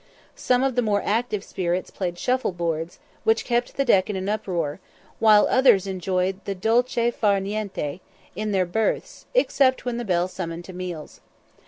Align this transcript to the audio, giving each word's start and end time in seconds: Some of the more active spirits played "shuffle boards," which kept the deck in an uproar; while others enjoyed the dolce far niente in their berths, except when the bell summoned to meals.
Some 0.35 0.63
of 0.63 0.73
the 0.73 0.81
more 0.81 1.03
active 1.05 1.43
spirits 1.43 1.91
played 1.91 2.17
"shuffle 2.17 2.51
boards," 2.53 2.97
which 3.23 3.45
kept 3.45 3.77
the 3.77 3.85
deck 3.85 4.09
in 4.09 4.15
an 4.15 4.29
uproar; 4.29 4.79
while 5.19 5.45
others 5.47 5.85
enjoyed 5.85 6.43
the 6.45 6.55
dolce 6.55 7.11
far 7.11 7.37
niente 7.39 7.99
in 8.35 8.51
their 8.51 8.65
berths, 8.65 9.27
except 9.35 9.85
when 9.85 9.97
the 9.97 10.03
bell 10.03 10.27
summoned 10.27 10.65
to 10.65 10.73
meals. 10.73 11.21